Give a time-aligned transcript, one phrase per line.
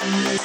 [0.00, 0.40] Thank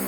[0.00, 0.05] you.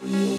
[0.00, 0.31] Bye.